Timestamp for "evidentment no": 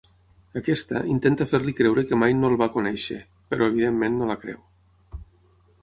3.75-4.33